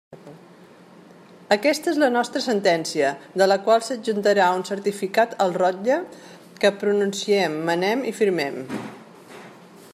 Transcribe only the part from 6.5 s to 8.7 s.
que pronunciem, manem i firmem.